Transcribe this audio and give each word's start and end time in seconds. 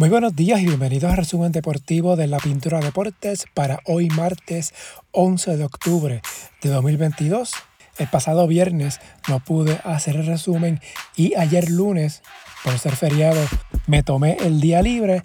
Muy 0.00 0.08
buenos 0.08 0.34
días 0.34 0.62
y 0.62 0.64
bienvenidos 0.64 1.10
al 1.10 1.18
resumen 1.18 1.52
deportivo 1.52 2.16
de 2.16 2.26
la 2.26 2.38
Pintura 2.38 2.80
Deportes 2.80 3.44
para 3.52 3.80
hoy 3.84 4.08
martes 4.08 4.72
11 5.10 5.58
de 5.58 5.64
octubre 5.64 6.22
de 6.62 6.70
2022. 6.70 7.52
El 7.98 8.08
pasado 8.08 8.46
viernes 8.46 8.98
no 9.28 9.40
pude 9.40 9.78
hacer 9.84 10.16
el 10.16 10.24
resumen 10.24 10.80
y 11.16 11.34
ayer 11.34 11.68
lunes, 11.68 12.22
por 12.64 12.78
ser 12.78 12.96
feriado, 12.96 13.46
me 13.88 14.02
tomé 14.02 14.38
el 14.40 14.62
día 14.62 14.80
libre, 14.80 15.22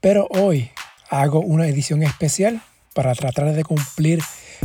pero 0.00 0.26
hoy 0.30 0.70
hago 1.10 1.40
una 1.40 1.66
edición 1.66 2.02
especial 2.02 2.62
para 2.94 3.14
tratar 3.14 3.52
de 3.52 3.62
cumplir 3.62 4.22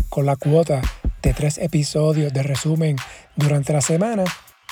con 0.07 0.25
la 0.25 0.37
cuota 0.37 0.81
de 1.21 1.33
tres 1.33 1.57
episodios 1.57 2.31
de 2.31 2.43
resumen 2.43 2.95
durante 3.35 3.73
la 3.73 3.81
semana 3.81 4.23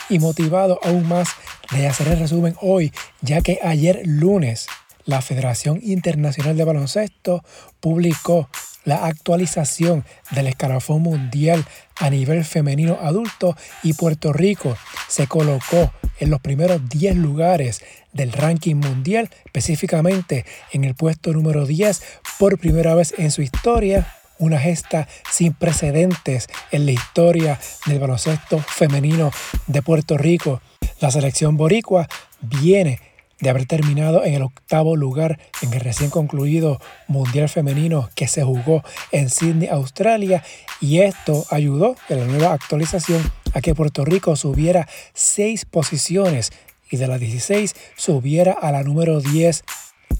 y 0.07 0.19
motivado 0.19 0.79
aún 0.81 1.05
más 1.09 1.27
de 1.71 1.87
hacer 1.87 2.07
el 2.07 2.19
resumen 2.19 2.55
hoy, 2.61 2.93
ya 3.19 3.41
que 3.41 3.59
ayer 3.61 4.01
lunes 4.05 4.67
la 5.07 5.21
Federación 5.21 5.79
Internacional 5.81 6.55
de 6.55 6.63
Baloncesto 6.63 7.43
publicó 7.79 8.49
la 8.85 9.05
actualización 9.05 10.05
del 10.31 10.47
escalafón 10.47 11.01
mundial 11.01 11.65
a 11.97 12.09
nivel 12.09 12.45
femenino 12.45 12.99
adulto 13.01 13.57
y 13.83 13.93
Puerto 13.93 14.31
Rico 14.31 14.77
se 15.07 15.27
colocó 15.27 15.91
en 16.19 16.29
los 16.29 16.39
primeros 16.41 16.87
10 16.89 17.17
lugares 17.17 17.81
del 18.13 18.31
ranking 18.31 18.75
mundial, 18.75 19.29
específicamente 19.45 20.45
en 20.71 20.83
el 20.83 20.95
puesto 20.95 21.33
número 21.33 21.65
10 21.65 22.01
por 22.39 22.57
primera 22.59 22.95
vez 22.95 23.13
en 23.17 23.31
su 23.31 23.41
historia 23.41 24.13
una 24.39 24.59
gesta 24.59 25.07
sin 25.31 25.53
precedentes 25.53 26.47
en 26.71 26.85
la 26.85 26.91
historia 26.91 27.59
del 27.87 27.99
baloncesto 27.99 28.59
femenino 28.59 29.31
de 29.65 29.81
Puerto 29.81 30.17
Rico. 30.17 30.61
La 30.99 31.11
selección 31.11 31.57
boricua 31.57 32.07
viene 32.41 32.99
de 33.39 33.49
haber 33.49 33.65
terminado 33.65 34.23
en 34.23 34.33
el 34.33 34.41
octavo 34.41 34.95
lugar 34.95 35.39
en 35.61 35.73
el 35.73 35.79
recién 35.79 36.09
concluido 36.09 36.79
Mundial 37.07 37.49
Femenino 37.49 38.09
que 38.15 38.27
se 38.27 38.43
jugó 38.43 38.83
en 39.11 39.29
Sydney, 39.29 39.69
Australia, 39.69 40.43
y 40.81 40.99
esto 40.99 41.45
ayudó 41.51 41.95
en 42.09 42.19
la 42.19 42.25
nueva 42.25 42.53
actualización 42.53 43.21
a 43.53 43.61
que 43.61 43.75
Puerto 43.75 44.05
Rico 44.05 44.35
subiera 44.35 44.87
seis 45.13 45.65
posiciones 45.65 46.51
y 46.89 46.97
de 46.97 47.07
las 47.07 47.19
16 47.19 47.75
subiera 47.95 48.53
a 48.53 48.71
la 48.71 48.83
número 48.83 49.19
10 49.19 49.63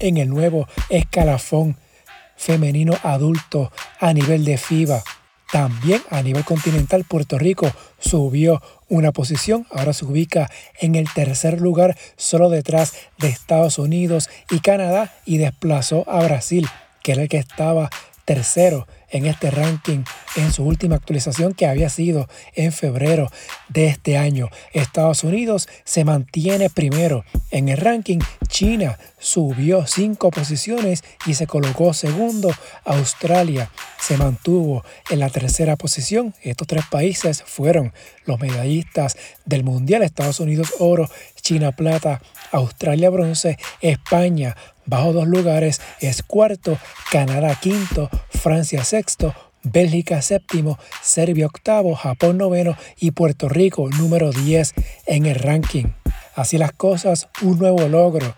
en 0.00 0.16
el 0.18 0.28
nuevo 0.28 0.68
escalafón 0.90 1.76
femenino 2.36 2.96
adulto 3.02 3.72
a 4.00 4.12
nivel 4.12 4.44
de 4.44 4.58
FIBA. 4.58 5.02
También 5.50 6.02
a 6.10 6.22
nivel 6.22 6.44
continental 6.44 7.04
Puerto 7.04 7.38
Rico 7.38 7.70
subió 7.98 8.62
una 8.88 9.12
posición, 9.12 9.66
ahora 9.70 9.92
se 9.92 10.04
ubica 10.04 10.50
en 10.80 10.94
el 10.94 11.12
tercer 11.12 11.60
lugar 11.60 11.96
solo 12.16 12.50
detrás 12.50 12.94
de 13.18 13.28
Estados 13.28 13.78
Unidos 13.78 14.28
y 14.50 14.60
Canadá 14.60 15.12
y 15.24 15.38
desplazó 15.38 16.08
a 16.08 16.22
Brasil, 16.24 16.66
que 17.02 17.12
era 17.12 17.22
el 17.22 17.28
que 17.28 17.38
estaba 17.38 17.90
tercero 18.28 18.86
en 19.08 19.24
este 19.24 19.50
ranking 19.50 20.04
en 20.36 20.52
su 20.52 20.62
última 20.62 20.96
actualización 20.96 21.54
que 21.54 21.66
había 21.66 21.88
sido 21.88 22.28
en 22.54 22.72
febrero 22.72 23.32
de 23.70 23.86
este 23.86 24.18
año. 24.18 24.50
Estados 24.74 25.24
Unidos 25.24 25.66
se 25.84 26.04
mantiene 26.04 26.68
primero 26.68 27.24
en 27.50 27.70
el 27.70 27.78
ranking. 27.78 28.18
China 28.46 28.98
subió 29.18 29.86
cinco 29.86 30.30
posiciones 30.30 31.04
y 31.24 31.32
se 31.32 31.46
colocó 31.46 31.94
segundo. 31.94 32.50
Australia 32.84 33.70
se 33.98 34.18
mantuvo 34.18 34.84
en 35.08 35.20
la 35.20 35.30
tercera 35.30 35.76
posición. 35.76 36.34
Estos 36.42 36.68
tres 36.68 36.84
países 36.90 37.42
fueron 37.42 37.94
los 38.26 38.38
medallistas 38.38 39.16
del 39.46 39.64
Mundial. 39.64 40.02
Estados 40.02 40.38
Unidos 40.38 40.74
oro, 40.80 41.08
China 41.40 41.72
plata, 41.72 42.20
Australia 42.52 43.08
bronce, 43.08 43.58
España 43.80 44.54
bajo 44.88 45.12
dos 45.12 45.28
lugares 45.28 45.80
es 46.00 46.22
cuarto, 46.22 46.78
Canadá 47.12 47.56
quinto, 47.60 48.10
Francia 48.30 48.82
sexto, 48.84 49.34
Bélgica 49.62 50.22
séptimo, 50.22 50.78
Serbia 51.02 51.46
octavo, 51.46 51.94
Japón 51.94 52.38
noveno 52.38 52.76
y 52.98 53.10
Puerto 53.10 53.48
Rico 53.48 53.88
número 53.90 54.32
10 54.32 54.74
en 55.06 55.26
el 55.26 55.36
ranking. 55.36 55.86
Así 56.34 56.56
las 56.56 56.72
cosas, 56.72 57.28
un 57.42 57.58
nuevo 57.58 57.86
logro 57.88 58.34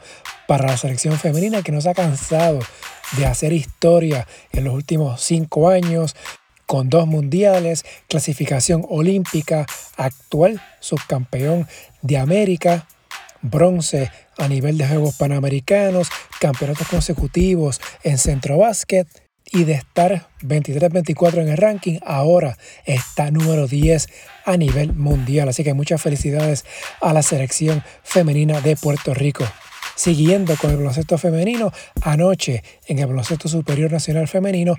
para 0.49 0.66
la 0.66 0.77
selección 0.77 1.16
femenina 1.19 1.62
que 1.62 1.72
nos 1.72 1.87
ha 1.87 1.94
cansado 1.94 2.59
de 3.16 3.27
hacer 3.27 3.53
historia 3.53 4.27
en 4.53 4.65
los 4.65 4.75
últimos 4.75 5.21
cinco 5.21 5.69
años, 5.69 6.16
con 6.66 6.89
dos 6.89 7.06
mundiales, 7.06 7.84
clasificación 8.09 8.84
olímpica, 8.89 9.66
actual 9.97 10.62
subcampeón 10.81 11.69
de 12.03 12.19
América, 12.19 12.87
bronce 13.43 14.11
a 14.39 14.49
nivel 14.49 14.78
de 14.78 14.87
Juegos 14.87 15.17
Panamericanos, 15.17 16.09
campeonatos 16.41 16.89
consecutivos 16.89 17.81
en 18.03 18.19
centro 18.19 18.59
básquet 18.59 19.06
y 19.53 19.65
de 19.65 19.73
estar 19.73 20.28
23-24 20.43 21.43
en 21.43 21.49
el 21.49 21.56
ranking, 21.56 21.99
ahora 22.06 22.56
está 22.84 23.31
número 23.31 23.67
10 23.67 24.09
a 24.45 24.56
nivel 24.56 24.95
mundial. 24.95 25.49
Así 25.49 25.65
que 25.65 25.75
muchas 25.75 26.01
felicidades 26.01 26.65
a 27.01 27.12
la 27.12 27.23
selección 27.23 27.83
femenina 28.03 28.61
de 28.61 28.77
Puerto 28.77 29.12
Rico. 29.12 29.45
Siguiendo 29.97 30.57
con 30.57 30.71
el 30.71 30.77
baloncesto 30.77 31.19
femenino, 31.19 31.72
anoche 32.03 32.62
en 32.87 33.01
el 33.01 33.07
baloncesto 33.07 33.49
superior 33.49 33.91
nacional 33.91 34.28
femenino, 34.28 34.77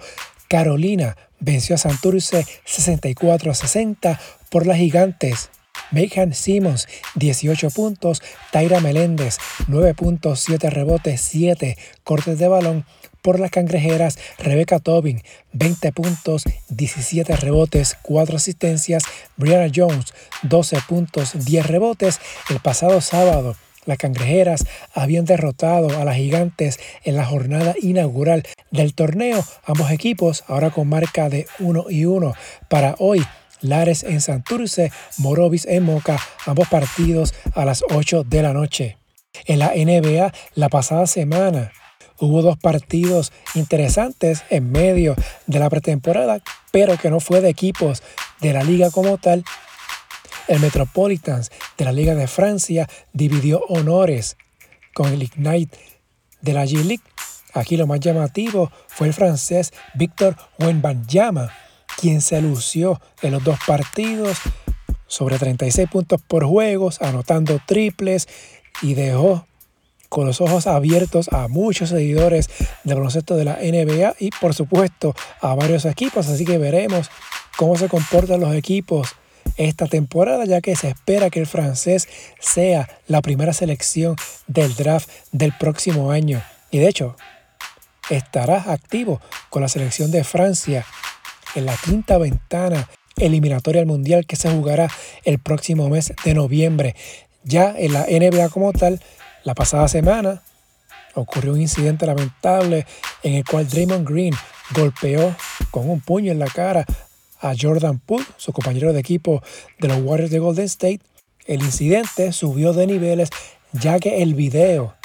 Carolina 0.47 1.15
venció 1.39 1.75
a 1.75 1.77
Santurce 1.77 2.45
64 2.65 3.53
60 3.53 4.19
por 4.49 4.65
las 4.65 4.77
gigantes 4.77 5.49
Megan 5.91 6.33
Simmons, 6.33 6.87
18 7.15 7.69
puntos. 7.71 8.21
Tyra 8.51 8.79
Meléndez, 8.79 9.37
9 9.67 9.93
puntos, 9.93 10.39
7 10.41 10.69
rebotes, 10.69 11.21
7 11.21 11.77
cortes 12.03 12.39
de 12.39 12.47
balón. 12.47 12.85
Por 13.21 13.39
las 13.39 13.51
cangrejeras, 13.51 14.17
Rebecca 14.39 14.79
Tobin, 14.79 15.21
20 15.53 15.91
puntos, 15.91 16.43
17 16.69 17.35
rebotes, 17.35 17.95
4 18.01 18.37
asistencias. 18.37 19.03
Brianna 19.37 19.71
Jones, 19.73 20.13
12 20.43 20.79
puntos, 20.87 21.45
10 21.45 21.67
rebotes. 21.67 22.19
El 22.49 22.59
pasado 22.59 22.99
sábado, 22.99 23.55
las 23.85 23.97
cangrejeras 23.97 24.65
habían 24.93 25.25
derrotado 25.25 25.99
a 25.99 26.05
las 26.05 26.15
gigantes 26.15 26.79
en 27.03 27.15
la 27.15 27.25
jornada 27.25 27.75
inaugural 27.81 28.43
del 28.69 28.93
torneo. 28.93 29.43
Ambos 29.65 29.91
equipos 29.91 30.43
ahora 30.47 30.69
con 30.69 30.87
marca 30.87 31.29
de 31.29 31.47
1 31.59 31.85
y 31.89 32.05
1 32.05 32.33
para 32.69 32.95
hoy. 32.99 33.23
Lares 33.61 34.03
en 34.03 34.21
Santurce, 34.21 34.91
Morovis 35.17 35.65
en 35.65 35.83
Moca, 35.83 36.19
ambos 36.45 36.67
partidos 36.67 37.33
a 37.53 37.65
las 37.65 37.83
8 37.89 38.23
de 38.23 38.41
la 38.41 38.53
noche. 38.53 38.97
En 39.45 39.59
la 39.59 39.71
NBA, 39.75 40.33
la 40.55 40.69
pasada 40.69 41.07
semana, 41.07 41.71
hubo 42.19 42.41
dos 42.41 42.57
partidos 42.57 43.31
interesantes 43.55 44.43
en 44.49 44.71
medio 44.71 45.15
de 45.47 45.59
la 45.59 45.69
pretemporada, 45.69 46.41
pero 46.71 46.97
que 46.97 47.09
no 47.09 47.19
fue 47.19 47.41
de 47.41 47.49
equipos 47.49 48.03
de 48.39 48.53
la 48.53 48.63
liga 48.63 48.91
como 48.91 49.17
tal. 49.17 49.43
El 50.47 50.59
Metropolitans 50.59 51.51
de 51.77 51.85
la 51.85 51.91
Liga 51.91 52.15
de 52.15 52.27
Francia 52.27 52.89
dividió 53.13 53.61
honores 53.69 54.37
con 54.93 55.13
el 55.13 55.23
Ignite 55.23 55.77
de 56.41 56.53
la 56.53 56.65
G-League. 56.65 57.03
Aquí 57.53 57.77
lo 57.77 57.87
más 57.87 57.99
llamativo 57.99 58.71
fue 58.87 59.07
el 59.07 59.13
francés 59.13 59.71
Victor 59.93 60.35
Wenbanyama, 60.59 61.51
quien 62.01 62.21
se 62.21 62.41
lució 62.41 62.99
en 63.21 63.31
los 63.31 63.43
dos 63.43 63.59
partidos 63.67 64.39
sobre 65.05 65.37
36 65.37 65.87
puntos 65.87 66.19
por 66.27 66.45
juegos, 66.45 66.99
anotando 66.99 67.61
triples 67.67 68.27
y 68.81 68.95
dejó 68.95 69.45
con 70.09 70.25
los 70.25 70.41
ojos 70.41 70.65
abiertos 70.65 71.29
a 71.31 71.47
muchos 71.47 71.89
seguidores 71.89 72.49
del 72.83 72.95
baloncesto 72.95 73.35
de 73.35 73.45
la 73.45 73.57
NBA 73.61 74.15
y 74.19 74.31
por 74.31 74.55
supuesto 74.55 75.13
a 75.41 75.53
varios 75.53 75.85
equipos, 75.85 76.27
así 76.27 76.43
que 76.43 76.57
veremos 76.57 77.11
cómo 77.55 77.77
se 77.77 77.87
comportan 77.87 78.39
los 78.39 78.55
equipos 78.55 79.15
esta 79.57 79.85
temporada, 79.85 80.45
ya 80.45 80.59
que 80.59 80.75
se 80.75 80.89
espera 80.89 81.29
que 81.29 81.39
el 81.39 81.47
francés 81.47 82.07
sea 82.39 82.89
la 83.05 83.21
primera 83.21 83.53
selección 83.53 84.15
del 84.47 84.73
draft 84.75 85.07
del 85.31 85.53
próximo 85.53 86.11
año. 86.11 86.41
Y 86.71 86.79
de 86.79 86.87
hecho, 86.87 87.15
estará 88.09 88.71
activo 88.71 89.21
con 89.49 89.61
la 89.61 89.67
selección 89.67 90.09
de 90.09 90.23
Francia 90.23 90.85
en 91.55 91.65
la 91.65 91.75
quinta 91.75 92.17
ventana 92.17 92.89
eliminatoria 93.17 93.81
al 93.81 93.87
Mundial 93.87 94.25
que 94.25 94.35
se 94.35 94.49
jugará 94.49 94.89
el 95.23 95.39
próximo 95.39 95.89
mes 95.89 96.13
de 96.23 96.33
noviembre. 96.33 96.95
Ya 97.43 97.73
en 97.77 97.93
la 97.93 98.05
NBA 98.05 98.49
como 98.49 98.71
tal, 98.73 99.01
la 99.43 99.55
pasada 99.55 99.87
semana 99.87 100.41
ocurrió 101.15 101.53
un 101.53 101.61
incidente 101.61 102.05
lamentable 102.05 102.85
en 103.23 103.33
el 103.33 103.45
cual 103.45 103.67
Draymond 103.67 104.07
Green 104.07 104.33
golpeó 104.73 105.35
con 105.71 105.89
un 105.89 106.01
puño 106.01 106.31
en 106.31 106.39
la 106.39 106.47
cara 106.47 106.85
a 107.39 107.53
Jordan 107.59 107.99
Poole, 107.99 108.25
su 108.37 108.53
compañero 108.53 108.93
de 108.93 108.99
equipo 108.99 109.41
de 109.79 109.87
los 109.87 109.97
Warriors 110.01 110.31
de 110.31 110.39
Golden 110.39 110.65
State. 110.65 111.01
El 111.45 111.61
incidente 111.61 112.31
subió 112.31 112.73
de 112.73 112.87
niveles 112.87 113.29
ya 113.73 113.99
que 113.99 114.21
el 114.21 114.35
video 114.35 114.95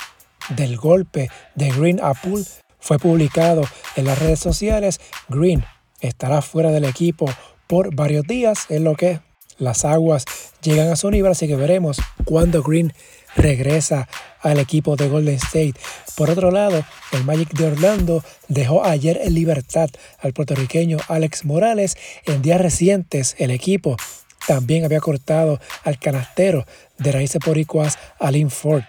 del 0.50 0.76
golpe 0.76 1.30
de 1.54 1.70
Green 1.70 2.00
a 2.02 2.14
Poole 2.14 2.44
fue 2.78 2.98
publicado 2.98 3.62
en 3.96 4.04
las 4.04 4.18
redes 4.18 4.38
sociales. 4.38 5.00
Green 5.28 5.64
estará 6.06 6.42
fuera 6.42 6.70
del 6.70 6.84
equipo 6.84 7.26
por 7.66 7.94
varios 7.94 8.26
días, 8.26 8.66
es 8.68 8.80
lo 8.80 8.94
que 8.94 9.20
las 9.58 9.84
aguas 9.84 10.24
llegan 10.62 10.88
a 10.88 10.96
su 10.96 11.10
nivel, 11.10 11.32
así 11.32 11.46
que 11.46 11.56
veremos 11.56 11.98
cuándo 12.24 12.62
Green 12.62 12.92
regresa 13.34 14.08
al 14.40 14.58
equipo 14.58 14.96
de 14.96 15.08
Golden 15.08 15.34
State. 15.36 15.74
Por 16.16 16.30
otro 16.30 16.50
lado, 16.50 16.84
el 17.12 17.24
Magic 17.24 17.52
de 17.52 17.66
Orlando 17.66 18.24
dejó 18.48 18.84
ayer 18.84 19.18
en 19.22 19.34
libertad 19.34 19.90
al 20.20 20.32
puertorriqueño 20.32 20.98
Alex 21.08 21.44
Morales. 21.44 21.96
En 22.24 22.42
días 22.42 22.60
recientes, 22.60 23.34
el 23.38 23.50
equipo 23.50 23.96
también 24.46 24.84
había 24.84 25.00
cortado 25.00 25.60
al 25.84 25.98
canastero 25.98 26.66
de 26.98 27.12
raíces 27.12 27.40
poricuas 27.44 27.98
Alin 28.18 28.50
Ford. 28.50 28.84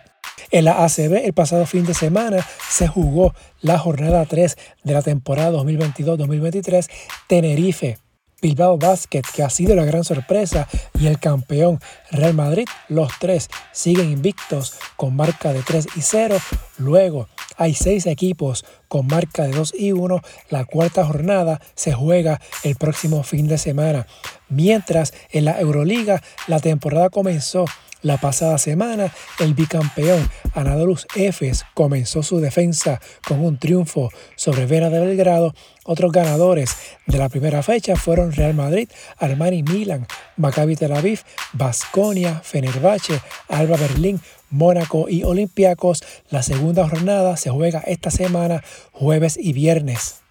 En 0.51 0.65
la 0.65 0.83
ACB 0.83 1.25
el 1.25 1.33
pasado 1.33 1.65
fin 1.65 1.85
de 1.85 1.93
semana 1.93 2.45
se 2.69 2.87
jugó 2.87 3.33
la 3.61 3.77
jornada 3.77 4.25
3 4.25 4.55
de 4.83 4.93
la 4.93 5.01
temporada 5.01 5.51
2022-2023 5.51 6.89
Tenerife 7.27 7.97
Bilbao 8.41 8.77
Basket, 8.77 9.23
que 9.33 9.43
ha 9.43 9.49
sido 9.49 9.75
la 9.75 9.85
gran 9.85 10.03
sorpresa, 10.03 10.67
y 10.99 11.07
el 11.07 11.19
campeón 11.19 11.79
Real 12.11 12.35
Madrid, 12.35 12.67
los 12.87 13.11
tres 13.19 13.49
siguen 13.71 14.11
invictos 14.11 14.75
con 14.95 15.15
marca 15.15 15.53
de 15.53 15.63
3 15.63 15.87
y 15.95 16.01
0. 16.01 16.37
Luego 16.77 17.27
hay 17.57 17.73
seis 17.73 18.05
equipos 18.05 18.63
con 18.87 19.07
marca 19.07 19.43
de 19.43 19.51
2 19.51 19.73
y 19.77 19.91
1. 19.91 20.21
La 20.49 20.65
cuarta 20.65 21.03
jornada 21.03 21.59
se 21.73 21.93
juega 21.93 22.39
el 22.63 22.75
próximo 22.75 23.23
fin 23.23 23.47
de 23.47 23.57
semana. 23.57 24.05
Mientras 24.49 25.13
en 25.31 25.45
la 25.45 25.59
Euroliga 25.59 26.21
la 26.45 26.59
temporada 26.59 27.09
comenzó 27.09 27.65
la 28.01 28.17
pasada 28.17 28.57
semana, 28.57 29.11
el 29.39 29.53
bicampeón 29.53 30.29
Anadolus 30.53 31.07
Efes 31.15 31.65
comenzó 31.73 32.23
su 32.23 32.39
defensa 32.39 33.01
con 33.27 33.43
un 33.43 33.57
triunfo 33.57 34.09
sobre 34.35 34.65
Vera 34.65 34.89
de 34.89 34.99
Belgrado. 34.99 35.53
Otros 35.83 36.11
ganadores 36.11 36.75
de 37.05 37.17
la 37.17 37.29
primera 37.29 37.63
fecha 37.63 37.95
fueron 37.95 38.33
Real 38.33 38.53
Madrid, 38.53 38.89
Armani 39.17 39.63
Milan, 39.63 40.05
Maccabi 40.35 40.75
Tel 40.75 40.91
Aviv, 40.91 41.21
Basconia, 41.53 42.41
Fenerbahce, 42.43 43.19
Alba 43.47 43.77
Berlín, 43.77 44.21
Mónaco 44.49 45.09
y 45.09 45.23
Olympiacos. 45.23 46.03
La 46.29 46.43
segunda 46.43 46.87
jornada 46.87 47.37
se 47.37 47.49
juega 47.49 47.79
esta 47.79 48.11
semana, 48.11 48.63
jueves 48.91 49.37
y 49.41 49.53
viernes. 49.53 50.26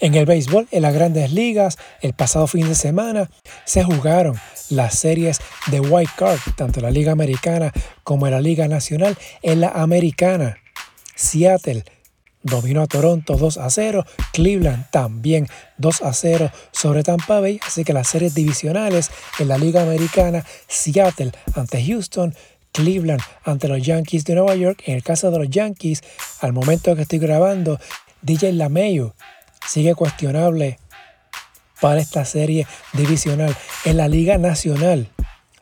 En 0.00 0.14
el 0.14 0.26
béisbol, 0.26 0.68
en 0.70 0.82
las 0.82 0.94
grandes 0.94 1.32
ligas, 1.32 1.78
el 2.00 2.12
pasado 2.12 2.46
fin 2.46 2.68
de 2.68 2.74
semana 2.74 3.30
se 3.64 3.82
jugaron 3.82 4.38
las 4.70 4.98
series 4.98 5.40
de 5.68 5.80
White 5.80 6.12
Card, 6.16 6.38
tanto 6.56 6.80
en 6.80 6.84
la 6.84 6.90
Liga 6.90 7.12
Americana 7.12 7.72
como 8.04 8.26
en 8.26 8.32
la 8.32 8.40
Liga 8.40 8.68
Nacional. 8.68 9.16
En 9.42 9.60
la 9.60 9.68
Americana, 9.68 10.58
Seattle 11.14 11.84
dominó 12.42 12.82
a 12.82 12.86
Toronto 12.86 13.36
2 13.36 13.58
a 13.58 13.70
0, 13.70 14.04
Cleveland 14.32 14.88
también 14.90 15.48
2 15.78 16.02
a 16.02 16.12
0 16.12 16.50
sobre 16.72 17.02
Tampa 17.02 17.40
Bay, 17.40 17.60
así 17.66 17.84
que 17.84 17.92
las 17.92 18.08
series 18.08 18.34
divisionales 18.34 19.10
en 19.38 19.48
la 19.48 19.58
Liga 19.58 19.82
Americana, 19.82 20.44
Seattle 20.68 21.32
ante 21.54 21.84
Houston, 21.84 22.34
Cleveland 22.72 23.20
ante 23.44 23.68
los 23.68 23.82
Yankees 23.82 24.24
de 24.24 24.34
Nueva 24.34 24.54
York. 24.54 24.82
En 24.86 24.94
el 24.94 25.02
caso 25.02 25.30
de 25.30 25.38
los 25.38 25.50
Yankees, 25.50 26.02
al 26.40 26.52
momento 26.52 26.94
que 26.94 27.02
estoy 27.02 27.18
grabando, 27.18 27.80
DJ 28.22 28.52
LaMayu 28.52 29.12
sigue 29.68 29.94
cuestionable 29.94 30.78
para 31.80 32.00
esta 32.00 32.24
serie 32.24 32.66
divisional. 32.92 33.54
En 33.84 33.96
la 33.96 34.08
Liga 34.08 34.38
Nacional, 34.38 35.08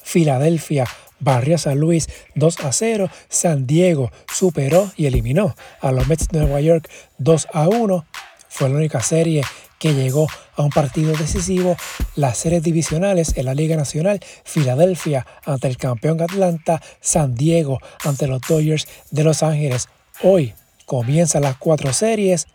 Filadelfia 0.03 0.87
barrió 1.19 1.57
a 1.57 1.59
San 1.59 1.79
Luis 1.79 2.09
2 2.35 2.61
a 2.61 2.73
0. 2.73 3.11
San 3.29 3.67
Diego 3.67 4.11
superó 4.33 4.91
y 4.97 5.07
eliminó 5.07 5.55
a 5.81 5.93
los 5.93 6.07
Mets 6.07 6.29
de 6.29 6.41
Nueva 6.41 6.61
York 6.61 6.89
2 7.19 7.49
a 7.53 7.69
1. 7.69 8.07
Fue 8.49 8.69
la 8.69 8.77
única 8.77 9.01
serie 9.03 9.43
que 9.79 9.93
llegó 9.93 10.29
a 10.57 10.63
un 10.63 10.71
partido 10.71 11.13
decisivo. 11.15 11.77
Las 12.15 12.39
series 12.39 12.63
divisionales 12.63 13.37
en 13.37 13.45
la 13.45 13.55
Liga 13.55 13.77
Nacional, 13.77 14.21
Filadelfia 14.45 15.27
ante 15.45 15.69
el 15.69 15.77
campeón 15.77 16.23
Atlanta, 16.23 16.81
San 17.01 17.35
Diego 17.35 17.81
ante 18.05 18.27
los 18.27 18.41
Dodgers 18.41 18.87
de 19.11 19.25
Los 19.25 19.43
Ángeles. 19.43 19.89
Hoy 20.23 20.55
comienzan 20.87 21.43
las 21.43 21.57
cuatro 21.57 21.93
series 21.93 22.47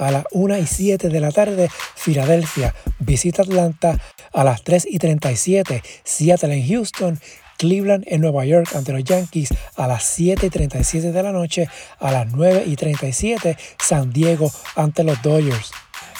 a 0.00 0.10
las 0.10 0.24
1 0.32 0.58
y 0.58 0.66
7 0.66 1.08
de 1.08 1.20
la 1.20 1.30
tarde, 1.30 1.70
Filadelfia 1.94 2.74
visita 2.98 3.42
Atlanta. 3.42 3.98
A 4.32 4.44
las 4.44 4.62
3 4.62 4.86
y 4.88 4.98
37, 4.98 5.82
Seattle 6.04 6.54
en 6.54 6.68
Houston. 6.68 7.20
Cleveland 7.58 8.04
en 8.06 8.22
Nueva 8.22 8.46
York 8.46 8.74
ante 8.74 8.92
los 8.92 9.04
Yankees 9.04 9.50
a 9.76 9.86
las 9.86 10.02
7 10.04 10.46
y 10.46 10.50
37 10.50 11.12
de 11.12 11.22
la 11.22 11.30
noche. 11.30 11.68
A 11.98 12.10
las 12.10 12.32
9 12.32 12.64
y 12.66 12.76
37, 12.76 13.58
San 13.78 14.12
Diego 14.12 14.50
ante 14.76 15.04
los 15.04 15.20
Dodgers. 15.20 15.70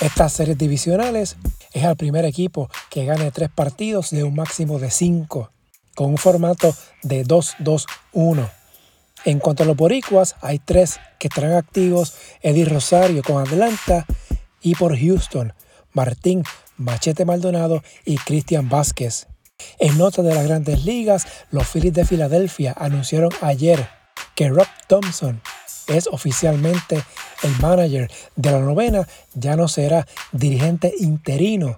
Estas 0.02 0.34
series 0.34 0.58
divisionales 0.58 1.36
es 1.72 1.84
el 1.84 1.96
primer 1.96 2.26
equipo 2.26 2.68
que 2.90 3.06
gane 3.06 3.30
tres 3.30 3.48
partidos 3.48 4.10
de 4.10 4.24
un 4.24 4.34
máximo 4.34 4.78
de 4.78 4.90
5, 4.90 5.50
con 5.94 6.10
un 6.10 6.18
formato 6.18 6.74
de 7.02 7.24
2-2-1. 7.24 8.50
En 9.24 9.38
cuanto 9.38 9.62
a 9.62 9.66
los 9.66 9.76
boricuas, 9.76 10.36
hay 10.40 10.58
tres 10.58 10.98
que 11.18 11.28
estarán 11.28 11.52
activos, 11.52 12.14
Eddie 12.40 12.64
Rosario 12.64 13.22
con 13.22 13.42
Atlanta 13.42 14.06
y 14.62 14.74
por 14.74 14.98
Houston, 14.98 15.52
Martín 15.92 16.44
Machete 16.76 17.26
Maldonado 17.26 17.82
y 18.06 18.16
Cristian 18.16 18.68
Vázquez. 18.68 19.26
En 19.78 19.98
nota 19.98 20.22
de 20.22 20.34
las 20.34 20.46
grandes 20.46 20.84
ligas, 20.84 21.26
los 21.50 21.68
Phillies 21.68 21.92
de 21.92 22.06
Filadelfia 22.06 22.74
anunciaron 22.76 23.30
ayer 23.42 23.88
que 24.34 24.48
Rob 24.48 24.66
Thompson 24.86 25.42
es 25.86 26.06
oficialmente 26.06 27.02
el 27.42 27.50
manager 27.60 28.10
de 28.36 28.52
la 28.52 28.60
novena, 28.60 29.06
ya 29.34 29.56
no 29.56 29.68
será 29.68 30.06
dirigente 30.32 30.94
interino 30.98 31.76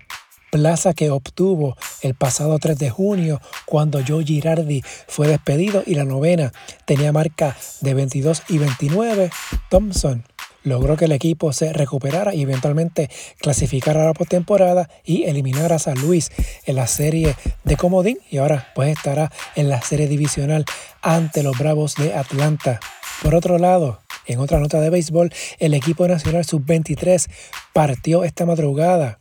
plaza 0.53 0.93
que 0.93 1.11
obtuvo 1.11 1.79
el 2.03 2.15
pasado 2.15 2.59
3 2.59 2.79
de 2.79 2.91
junio 2.91 3.41
cuando 3.65 4.01
Joe 4.07 4.23
Girardi 4.23 4.83
fue 5.09 5.27
despedido 5.27 5.83
y 5.87 5.95
la 5.95 6.05
novena 6.05 6.53
tenía 6.85 7.11
marca 7.11 7.57
de 7.81 7.95
22 7.95 8.43
y 8.51 8.59
29. 8.59 9.31
Thompson 9.71 10.25
logró 10.63 10.99
que 10.99 11.07
el 11.07 11.13
equipo 11.13 11.55
se 11.55 11.73
recuperara 11.73 12.35
y 12.35 12.43
eventualmente 12.43 13.11
clasificara 13.39 14.03
a 14.03 14.07
la 14.09 14.13
postemporada 14.13 14.91
y 15.05 15.23
eliminara 15.23 15.77
a 15.77 15.79
San 15.79 15.99
Luis 15.99 16.31
en 16.67 16.77
la 16.77 16.87
serie 16.87 17.35
de 17.65 17.77
Comodín 17.79 18.19
y 18.31 18.37
ahora 18.37 18.69
pues 18.75 18.95
estará 18.95 19.33
en 19.57 19.71
la 19.71 19.81
serie 19.81 20.07
divisional 20.07 20.67
ante 21.01 21.43
los 21.43 21.59
Bravos 21.59 21.95
de 21.95 22.13
Atlanta. 22.13 22.79
Por 23.23 23.35
otro 23.35 23.57
lado, 23.57 24.01
en 24.27 24.39
otra 24.39 24.59
nota 24.61 24.83
de 24.83 24.91
béisbol, 24.91 25.33
el 25.61 25.73
equipo 25.73 26.07
nacional 26.07 26.45
sub-23 26.45 27.31
partió 27.73 28.25
esta 28.25 28.45
madrugada 28.45 29.19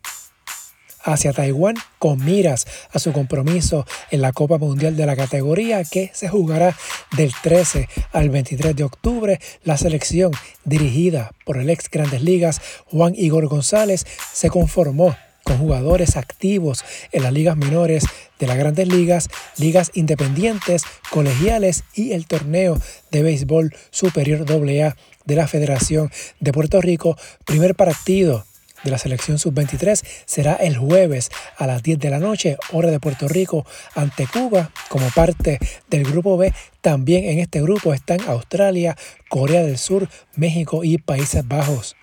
hacia 1.02 1.32
Taiwán 1.32 1.76
con 1.98 2.24
miras 2.24 2.66
a 2.92 2.98
su 2.98 3.12
compromiso 3.12 3.86
en 4.10 4.22
la 4.22 4.32
Copa 4.32 4.58
Mundial 4.58 4.96
de 4.96 5.06
la 5.06 5.16
categoría 5.16 5.84
que 5.84 6.10
se 6.14 6.28
jugará 6.28 6.76
del 7.16 7.32
13 7.42 7.88
al 8.12 8.30
23 8.30 8.76
de 8.76 8.84
octubre. 8.84 9.40
La 9.64 9.76
selección 9.76 10.32
dirigida 10.64 11.32
por 11.44 11.58
el 11.58 11.70
ex 11.70 11.90
Grandes 11.90 12.22
Ligas 12.22 12.60
Juan 12.86 13.14
Igor 13.16 13.46
González 13.46 14.06
se 14.32 14.50
conformó 14.50 15.16
con 15.44 15.58
jugadores 15.58 16.16
activos 16.16 16.84
en 17.10 17.22
las 17.22 17.32
ligas 17.32 17.56
menores 17.56 18.04
de 18.38 18.46
las 18.46 18.56
grandes 18.56 18.88
ligas, 18.88 19.28
ligas 19.58 19.90
independientes, 19.94 20.84
colegiales 21.10 21.84
y 21.94 22.12
el 22.12 22.26
torneo 22.26 22.78
de 23.10 23.22
béisbol 23.22 23.74
superior 23.90 24.40
AA 24.40 24.96
de 25.24 25.36
la 25.36 25.48
Federación 25.48 26.10
de 26.40 26.52
Puerto 26.52 26.80
Rico. 26.80 27.16
Primer 27.44 27.74
partido 27.74 28.44
de 28.84 28.90
la 28.90 28.98
selección 28.98 29.38
sub-23 29.38 30.04
será 30.26 30.54
el 30.54 30.76
jueves 30.76 31.30
a 31.56 31.66
las 31.66 31.82
10 31.82 31.98
de 31.98 32.10
la 32.10 32.18
noche, 32.18 32.56
hora 32.72 32.90
de 32.90 33.00
Puerto 33.00 33.28
Rico, 33.28 33.66
ante 33.94 34.26
Cuba, 34.26 34.70
como 34.88 35.08
parte 35.10 35.58
del 35.88 36.04
grupo 36.04 36.36
B. 36.36 36.52
También 36.80 37.24
en 37.24 37.38
este 37.38 37.62
grupo 37.62 37.94
están 37.94 38.20
Australia, 38.26 38.96
Corea 39.28 39.62
del 39.62 39.78
Sur, 39.78 40.08
México 40.34 40.84
y 40.84 40.98
Países 40.98 41.46
Bajos. 41.46 41.96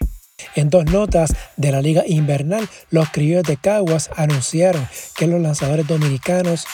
En 0.55 0.69
dos 0.69 0.85
notas 0.85 1.35
de 1.57 1.71
la 1.71 1.81
Liga 1.81 2.03
Invernal, 2.07 2.67
los 2.89 3.09
criollos 3.09 3.43
de 3.43 3.57
Caguas 3.57 4.09
anunciaron 4.15 4.87
que 5.17 5.27
los 5.27 5.41
lanzadores 5.41 5.87
dominicanos 5.87 6.65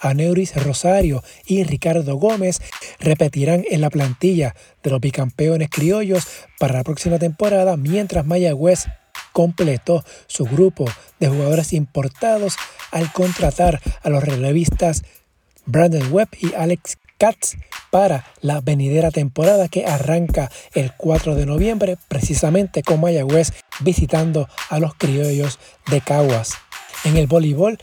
Aneuris 0.00 0.54
Rosario 0.62 1.22
y 1.46 1.64
Ricardo 1.64 2.16
Gómez 2.16 2.60
repetirán 3.00 3.64
en 3.70 3.80
la 3.80 3.90
plantilla 3.90 4.54
de 4.82 4.90
los 4.90 5.00
bicampeones 5.00 5.70
criollos 5.70 6.26
para 6.58 6.74
la 6.74 6.84
próxima 6.84 7.18
temporada, 7.18 7.76
mientras 7.76 8.26
Mayagüez 8.26 8.86
completó 9.34 10.04
su 10.28 10.44
grupo 10.44 10.86
de 11.18 11.28
jugadores 11.28 11.72
importados 11.72 12.56
al 12.92 13.12
contratar 13.12 13.80
a 14.02 14.08
los 14.08 14.22
relevistas 14.22 15.02
Brandon 15.66 16.12
Webb 16.12 16.28
y 16.40 16.54
Alex 16.54 16.98
Katz 17.18 17.56
para 17.90 18.24
la 18.40 18.60
venidera 18.60 19.10
temporada 19.10 19.66
que 19.68 19.86
arranca 19.86 20.50
el 20.72 20.92
4 20.96 21.34
de 21.34 21.46
noviembre, 21.46 21.98
precisamente 22.06 22.82
con 22.84 23.00
Mayagüez 23.00 23.52
visitando 23.80 24.48
a 24.70 24.78
los 24.78 24.94
criollos 24.94 25.58
de 25.90 26.00
Caguas. 26.00 26.54
En 27.04 27.16
el 27.16 27.26
voleibol, 27.26 27.78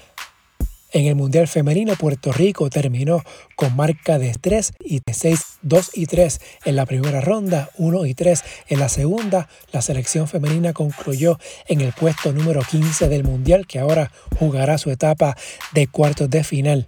En 0.94 1.06
el 1.06 1.16
Mundial 1.16 1.48
Femenino, 1.48 1.96
Puerto 1.96 2.34
Rico 2.34 2.70
terminó 2.70 3.24
con 3.56 3.76
marca 3.78 4.20
de 4.20 4.34
3 4.34 4.74
y 4.84 5.02
6, 5.10 5.40
2 5.62 5.92
y 5.94 6.06
3 6.06 6.42
en 6.66 6.76
la 6.76 6.86
primera 6.86 7.22
ronda, 7.22 7.70
1 7.78 8.06
y 8.06 8.14
3 8.14 8.44
en 8.68 8.80
la 8.80 8.90
segunda. 8.90 9.48
La 9.72 9.82
selección 9.82 10.28
femenina 10.28 10.74
concluyó 10.74 11.40
en 11.68 11.80
el 11.80 11.94
puesto 11.94 12.34
número 12.34 12.62
15 12.62 13.08
del 13.08 13.24
Mundial, 13.24 13.68
que 13.68 13.80
ahora 13.80 14.12
jugará 14.38 14.78
su 14.78 14.92
etapa 14.92 15.38
de 15.72 15.88
cuartos 15.88 16.30
de 16.30 16.44
final. 16.44 16.88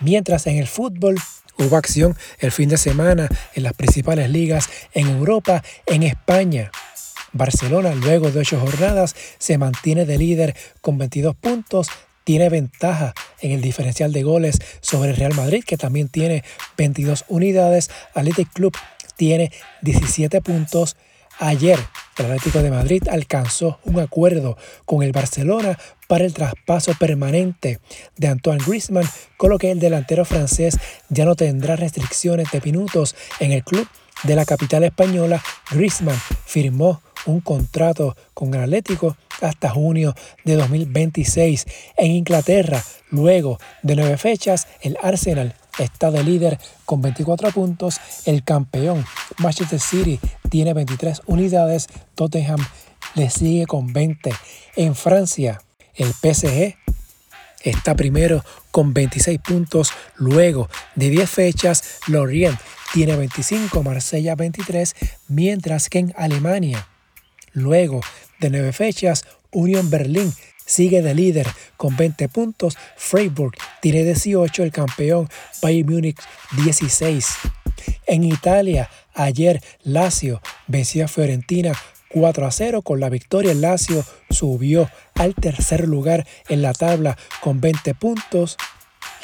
Mientras 0.00 0.46
en 0.46 0.56
el 0.56 0.66
fútbol, 0.66 1.16
Hubo 1.56 1.76
acción 1.76 2.16
el 2.40 2.50
fin 2.50 2.68
de 2.68 2.76
semana 2.76 3.28
en 3.54 3.62
las 3.62 3.74
principales 3.74 4.28
ligas 4.28 4.68
en 4.92 5.08
Europa, 5.08 5.62
en 5.86 6.02
España. 6.02 6.72
Barcelona, 7.32 7.94
luego 7.94 8.32
de 8.32 8.40
ocho 8.40 8.58
jornadas, 8.58 9.14
se 9.38 9.56
mantiene 9.56 10.04
de 10.04 10.18
líder 10.18 10.56
con 10.80 10.98
22 10.98 11.36
puntos, 11.36 11.88
tiene 12.24 12.48
ventaja 12.48 13.14
en 13.40 13.52
el 13.52 13.60
diferencial 13.60 14.12
de 14.12 14.22
goles 14.22 14.58
sobre 14.80 15.10
el 15.10 15.16
Real 15.16 15.34
Madrid, 15.34 15.64
que 15.64 15.76
también 15.76 16.08
tiene 16.08 16.42
22 16.76 17.26
unidades. 17.28 17.90
Athletic 18.14 18.52
Club 18.52 18.76
tiene 19.16 19.52
17 19.82 20.40
puntos. 20.40 20.96
Ayer, 21.38 21.78
el 22.18 22.26
Atlético 22.26 22.62
de 22.62 22.70
Madrid 22.70 23.02
alcanzó 23.10 23.78
un 23.84 23.98
acuerdo 23.98 24.56
con 24.84 25.02
el 25.02 25.12
Barcelona 25.12 25.78
para 26.06 26.24
el 26.24 26.32
traspaso 26.32 26.94
permanente 26.94 27.80
de 28.16 28.28
Antoine 28.28 28.62
Griezmann, 28.64 29.08
con 29.36 29.50
lo 29.50 29.58
que 29.58 29.72
el 29.72 29.80
delantero 29.80 30.24
francés 30.24 30.78
ya 31.08 31.24
no 31.24 31.34
tendrá 31.34 31.76
restricciones 31.76 32.50
de 32.52 32.60
minutos 32.60 33.16
en 33.40 33.52
el 33.52 33.64
club 33.64 33.88
de 34.22 34.36
la 34.36 34.44
capital 34.44 34.84
española. 34.84 35.42
Griezmann 35.72 36.20
firmó 36.46 37.02
un 37.26 37.40
contrato 37.40 38.16
con 38.32 38.54
el 38.54 38.62
Atlético 38.62 39.16
hasta 39.40 39.70
junio 39.70 40.14
de 40.44 40.56
2026. 40.56 41.66
En 41.96 42.12
Inglaterra, 42.12 42.82
luego 43.10 43.58
de 43.82 43.96
nueve 43.96 44.16
fechas, 44.16 44.66
el 44.80 44.96
Arsenal 45.02 45.54
está 45.78 46.10
de 46.10 46.22
líder 46.22 46.58
con 46.84 47.02
24 47.02 47.50
puntos. 47.50 48.00
El 48.24 48.44
campeón 48.44 49.04
Manchester 49.38 49.80
City 49.80 50.20
tiene 50.50 50.74
23 50.74 51.22
unidades. 51.26 51.88
Tottenham 52.14 52.64
le 53.14 53.30
sigue 53.30 53.66
con 53.66 53.92
20. 53.92 54.30
En 54.76 54.94
Francia, 54.94 55.60
el 55.94 56.12
PSG 56.12 56.76
está 57.62 57.94
primero 57.94 58.44
con 58.70 58.94
26 58.94 59.40
puntos. 59.40 59.92
Luego 60.16 60.68
de 60.94 61.10
10 61.10 61.30
fechas, 61.30 62.00
Lorient 62.06 62.58
tiene 62.92 63.16
25, 63.16 63.82
Marsella 63.82 64.36
23, 64.36 64.94
mientras 65.28 65.88
que 65.88 65.98
en 65.98 66.14
Alemania 66.16 66.86
Luego 67.54 68.00
de 68.40 68.50
nueve 68.50 68.72
fechas, 68.72 69.24
Union 69.50 69.90
Berlin 69.90 70.32
sigue 70.66 71.02
de 71.02 71.14
líder 71.14 71.46
con 71.76 71.96
20 71.96 72.28
puntos. 72.28 72.76
Freiburg 72.96 73.52
tiene 73.80 74.04
18, 74.04 74.62
el 74.62 74.72
campeón 74.72 75.28
Bayern 75.62 75.90
Múnich 75.90 76.18
16. 76.64 77.26
En 78.06 78.24
Italia, 78.24 78.90
ayer 79.14 79.62
Lazio 79.82 80.40
venció 80.66 81.04
a 81.04 81.08
Fiorentina 81.08 81.72
4 82.08 82.46
a 82.46 82.50
0 82.50 82.82
con 82.82 83.00
la 83.00 83.08
victoria. 83.08 83.54
Lazio 83.54 84.04
subió 84.30 84.88
al 85.14 85.34
tercer 85.34 85.88
lugar 85.88 86.26
en 86.48 86.62
la 86.62 86.72
tabla 86.72 87.16
con 87.40 87.60
20 87.60 87.94
puntos 87.94 88.56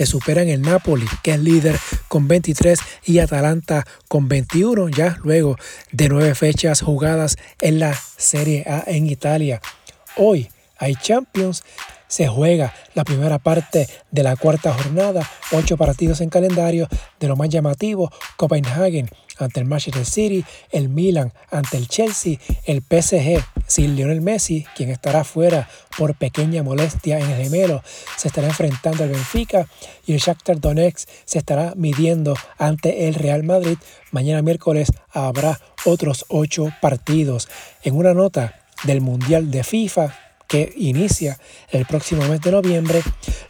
le 0.01 0.07
superan 0.07 0.49
el 0.49 0.63
Napoli, 0.63 1.07
que 1.23 1.33
es 1.33 1.41
líder 1.41 1.79
con 2.09 2.27
23, 2.27 2.81
y 3.05 3.19
Atalanta 3.19 3.87
con 4.09 4.29
21, 4.29 4.89
ya 4.89 5.19
luego 5.23 5.59
de 5.93 6.09
nueve 6.09 6.35
fechas 6.35 6.81
jugadas 6.81 7.37
en 7.61 7.81
la 7.81 7.95
Serie 8.17 8.65
A 8.67 8.83
en 8.87 9.07
Italia. 9.09 9.61
Hoy 10.17 10.49
hay 10.79 10.95
Champions 10.95 11.65
se 12.09 12.29
juega 12.29 12.73
la 12.95 13.05
primera 13.05 13.39
parte 13.39 13.89
de 14.11 14.23
la 14.23 14.37
cuarta 14.37 14.73
jornada, 14.73 15.29
ocho 15.53 15.77
partidos 15.77 16.23
en 16.23 16.31
calendario, 16.31 16.89
de 17.21 17.29
lo 17.29 17.37
más 17.37 17.51
llamativo, 17.51 18.11
Copenhagen 18.39 19.11
ante 19.45 19.61
el 19.61 19.67
Manchester 19.67 20.05
City, 20.05 20.45
el 20.71 20.89
Milan 20.89 21.33
ante 21.51 21.77
el 21.77 21.89
Chelsea, 21.89 22.39
el 22.65 22.83
PSG 22.83 23.43
sin 23.67 23.97
Lionel 23.97 24.21
Messi, 24.21 24.67
quien 24.77 24.91
estará 24.91 25.25
fuera 25.25 25.69
por 25.97 26.15
pequeña 26.15 26.63
molestia 26.63 27.19
en 27.19 27.31
el 27.31 27.45
gemelo, 27.45 27.83
se 28.17 28.29
estará 28.29 28.49
enfrentando 28.49 29.05
al 29.05 29.11
Benfica 29.11 29.67
y 30.07 30.15
el 30.15 30.19
Shakhtar 30.19 30.61
Donetsk 30.61 31.09
se 31.25 31.39
estará 31.39 31.75
midiendo 31.77 32.35
ante 32.59 33.09
el 33.09 33.15
Real 33.15 33.43
Madrid. 33.43 33.79
Mañana 34.11 34.43
miércoles 34.43 34.93
habrá 35.11 35.61
otros 35.85 36.25
ocho 36.29 36.69
partidos. 36.81 37.49
En 37.83 37.97
una 37.97 38.15
nota 38.15 38.61
del 38.85 39.01
Mundial 39.01 39.51
de 39.51 39.63
FIFA, 39.63 40.15
que 40.51 40.73
inicia 40.77 41.39
el 41.71 41.87
próximo 41.87 42.27
mes 42.27 42.41
de 42.41 42.51
noviembre, 42.51 43.03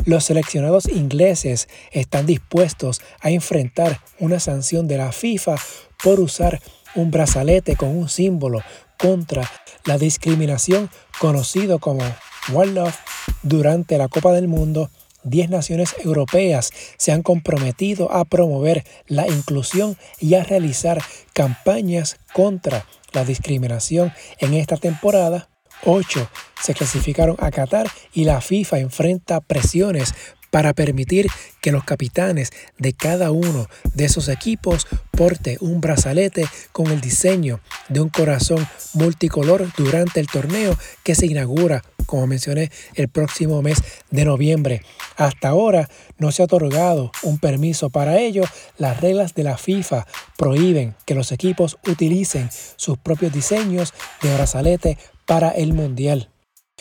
los 0.05 0.25
seleccionados 0.25 0.87
ingleses 0.87 1.67
están 1.93 2.27
dispuestos 2.27 3.01
a 3.21 3.31
enfrentar 3.31 4.01
una 4.19 4.39
sanción 4.39 4.87
de 4.87 4.99
la 4.99 5.11
FIFA 5.11 5.57
por 6.05 6.21
usar 6.21 6.61
un 6.95 7.11
brazalete 7.11 7.75
con 7.75 7.89
un 7.89 8.11
símbolo 8.11 8.61
contra 8.99 9.51
la 9.87 9.97
discriminación 9.97 10.91
conocido 11.19 11.79
como 11.79 12.05
One 12.53 12.73
Love 12.73 12.97
durante 13.43 13.97
la 13.97 14.09
Copa 14.09 14.33
del 14.33 14.47
Mundo. 14.47 14.91
10 15.23 15.49
naciones 15.51 15.95
europeas 16.03 16.71
se 16.99 17.13
han 17.13 17.23
comprometido 17.23 18.13
a 18.13 18.27
promover 18.27 18.85
la 19.07 19.27
inclusión 19.27 19.97
y 20.19 20.35
a 20.35 20.45
realizar 20.45 21.03
campañas 21.33 22.17
contra 22.35 22.87
la 23.13 23.25
discriminación 23.25 24.13
en 24.39 24.55
esta 24.55 24.77
temporada 24.77 25.51
8 25.85 26.29
se 26.63 26.75
clasificaron 26.75 27.37
a 27.39 27.51
Qatar 27.51 27.91
y 28.13 28.25
la 28.25 28.41
FIFA 28.41 28.81
enfrenta 28.81 29.41
presiones 29.41 30.15
para 30.51 30.75
permitir 30.75 31.29
que 31.61 31.73
los 31.73 31.85
capitanes 31.85 32.51
de 32.79 32.93
cada 32.93 33.31
uno 33.31 33.69
de 33.95 34.05
esos 34.05 34.29
equipos 34.29 34.87
porte 35.11 35.59
un 35.61 35.81
brazalete 35.81 36.47
con 36.73 36.89
el 36.89 37.01
diseño 37.01 37.61
de 37.89 38.01
un 38.01 38.09
corazón 38.09 38.67
multicolor 38.95 39.69
durante 39.77 40.21
el 40.21 40.27
torneo 40.27 40.77
que 41.05 41.15
se 41.15 41.27
inaugura, 41.27 41.85
como 42.07 42.27
mencioné, 42.27 42.71
el 42.95 43.09
próximo 43.09 43.63
mes 43.63 43.79
de 44.11 44.25
noviembre. 44.25 44.83
Hasta 45.17 45.49
ahora 45.49 45.89
no 46.19 46.33
se 46.33 46.43
ha 46.43 46.47
otorgado 46.47 47.13
un 47.23 47.39
permiso 47.39 47.91
para 47.91 48.19
ello. 48.19 48.43
Las 48.79 49.01
reglas 49.01 49.35
de 49.35 49.45
la 49.45 49.59
FIFA 49.59 50.07
prohíben 50.37 50.95
que 51.05 51.15
los 51.15 51.31
equipos 51.31 51.79
utilicen 51.87 52.49
sus 52.77 52.99
propios 52.99 53.33
diseños 53.33 53.93
de 54.23 54.35
brazalete 54.35 54.99
para 55.31 55.51
el 55.51 55.75
Mundial. 55.75 56.29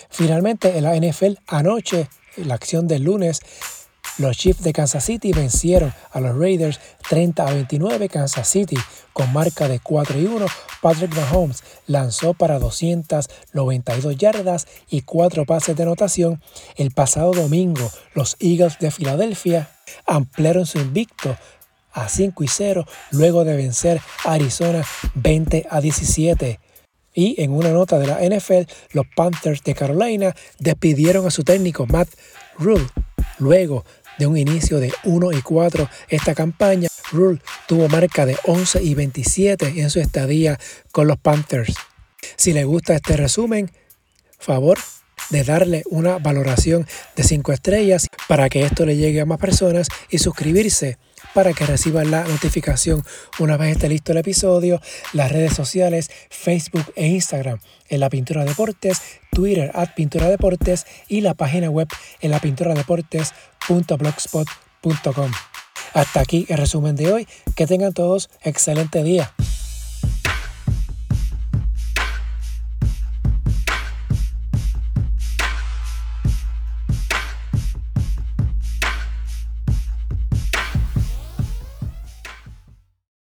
Finalmente, 0.10 0.76
en 0.76 0.84
la 0.84 0.96
NFL 0.96 1.34
anoche, 1.46 2.10
la 2.36 2.56
acción 2.56 2.88
del 2.88 3.04
lunes, 3.04 3.42
los 4.18 4.38
Chiefs 4.38 4.64
de 4.64 4.74
Kansas 4.74 5.06
City 5.06 5.34
vencieron 5.34 5.94
a 6.10 6.20
los 6.20 6.36
Raiders 6.36 6.80
30 7.08 7.46
a 7.46 7.54
29. 7.54 8.10
Kansas 8.10 8.48
City 8.48 8.76
con 9.14 9.32
marca 9.34 9.68
de 9.68 9.80
4 9.80 10.20
y 10.20 10.26
1. 10.26 10.48
Patrick 10.82 11.16
Mahomes 11.16 11.64
lanzó 11.86 12.34
para 12.34 12.58
292 12.58 14.18
yardas 14.18 14.66
y 14.90 15.02
4 15.02 15.46
pases 15.46 15.76
de 15.76 15.84
anotación. 15.84 16.42
El 16.76 16.90
pasado 16.90 17.34
domingo, 17.34 17.88
los 18.16 18.36
Eagles 18.40 18.80
de 18.80 18.90
Filadelfia 18.90 19.70
ampliaron 20.08 20.66
su 20.66 20.80
invicto 20.80 21.38
a 21.92 22.10
5 22.10 22.44
y 22.44 22.48
0 22.48 22.84
luego 23.12 23.46
de 23.46 23.56
vencer 23.56 24.02
a 24.26 24.34
Arizona 24.34 24.84
20 25.14 25.68
a 25.70 25.82
17. 25.82 26.60
Y 27.20 27.36
en 27.38 27.52
una 27.52 27.72
nota 27.72 28.00
de 28.00 28.08
la 28.08 28.20
NFL, 28.22 28.72
los 28.94 29.06
Panthers 29.14 29.62
de 29.66 29.76
Carolina 29.76 30.34
despidieron 30.58 31.28
a 31.28 31.32
su 31.32 31.44
técnico 31.44 31.86
Matt 31.86 32.08
Rule. 32.58 32.88
Luego 33.40 33.84
de 34.18 34.26
un 34.26 34.38
inicio 34.38 34.80
de 34.80 34.94
1 35.04 35.34
y 35.34 35.42
4 35.42 35.90
esta 36.08 36.34
campaña, 36.34 36.88
Rule 37.12 37.42
tuvo 37.68 37.90
marca 37.90 38.26
de 38.26 38.38
11 38.46 38.82
y 38.84 38.96
27 38.96 39.82
en 39.82 39.90
su 39.90 40.00
estadía 40.00 40.58
con 40.94 41.08
los 41.08 41.18
Panthers. 41.18 41.76
Si 42.38 42.54
le 42.54 42.64
gusta 42.64 42.96
este 42.96 43.18
resumen, 43.18 43.70
favor 44.38 44.78
de 45.30 45.44
darle 45.44 45.84
una 45.90 46.20
valoración 46.20 46.88
de 47.18 47.24
5 47.24 47.52
estrellas 47.52 48.08
para 48.30 48.48
que 48.48 48.62
esto 48.62 48.86
le 48.86 48.96
llegue 48.96 49.20
a 49.20 49.26
más 49.26 49.40
personas 49.40 49.90
y 50.10 50.20
suscribirse 50.20 50.98
para 51.40 51.54
que 51.54 51.66
reciban 51.66 52.12
la 52.12 52.26
notificación 52.26 53.02
una 53.40 53.56
vez 53.56 53.72
esté 53.78 53.88
listo 53.88 54.12
el 54.12 54.18
episodio, 54.18 54.82
las 55.14 55.32
redes 55.32 55.54
sociales, 55.54 56.12
Facebook 56.30 56.92
e 56.98 57.08
Instagram 57.08 57.60
en 57.88 58.02
la 58.02 58.10
Pintura 58.10 58.44
Deportes, 58.44 59.02
Twitter 59.32 59.72
at 59.74 59.94
Pintura 59.96 60.28
Deportes 60.28 60.86
y 61.08 61.22
la 61.22 61.36
página 61.36 61.70
web 61.70 61.88
en 62.20 62.32
la 62.32 62.42
pintura 62.42 62.74
Hasta 65.94 66.20
aquí 66.20 66.46
el 66.50 66.58
resumen 66.58 66.98
de 66.98 67.10
hoy. 67.10 67.28
Que 67.56 67.68
tengan 67.68 67.94
todos 67.94 68.30
excelente 68.44 69.02
día. 69.02 69.34